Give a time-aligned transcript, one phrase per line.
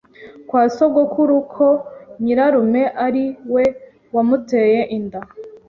[0.47, 1.67] kwa sogokuru ko
[2.23, 3.63] nyirarume ari we
[4.15, 5.21] wamuteye inda